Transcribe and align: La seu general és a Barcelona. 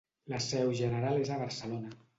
La 0.33 0.39
seu 0.45 0.73
general 0.81 1.23
és 1.27 1.33
a 1.37 1.41
Barcelona. 1.47 1.99